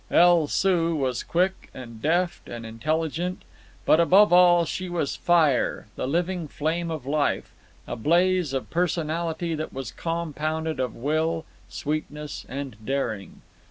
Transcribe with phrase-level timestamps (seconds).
[0.09, 3.43] El Soo was quick, and deft, and intelligent;
[3.85, 7.53] but above all she was fire, the living flame of life,
[7.85, 13.43] a blaze of personality that was compounded of will, sweetness, and daring.